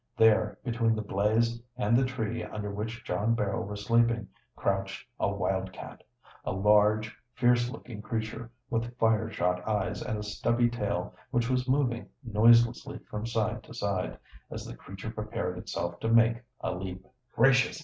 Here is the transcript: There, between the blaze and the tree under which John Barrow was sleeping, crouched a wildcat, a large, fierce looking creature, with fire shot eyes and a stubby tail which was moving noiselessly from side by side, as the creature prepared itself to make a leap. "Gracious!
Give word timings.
There, 0.17 0.57
between 0.63 0.95
the 0.95 1.03
blaze 1.03 1.61
and 1.77 1.95
the 1.95 2.03
tree 2.03 2.43
under 2.43 2.71
which 2.71 3.03
John 3.03 3.35
Barrow 3.35 3.61
was 3.63 3.85
sleeping, 3.85 4.29
crouched 4.55 5.07
a 5.19 5.31
wildcat, 5.31 6.01
a 6.43 6.51
large, 6.53 7.15
fierce 7.35 7.69
looking 7.69 8.01
creature, 8.01 8.49
with 8.71 8.97
fire 8.97 9.29
shot 9.29 9.63
eyes 9.67 10.01
and 10.01 10.17
a 10.17 10.23
stubby 10.23 10.71
tail 10.71 11.13
which 11.29 11.51
was 11.51 11.69
moving 11.69 12.09
noiselessly 12.23 12.97
from 13.11 13.27
side 13.27 13.61
by 13.61 13.73
side, 13.73 14.17
as 14.49 14.65
the 14.65 14.75
creature 14.75 15.11
prepared 15.11 15.59
itself 15.59 15.99
to 15.99 16.07
make 16.09 16.37
a 16.61 16.73
leap. 16.73 17.05
"Gracious! 17.35 17.79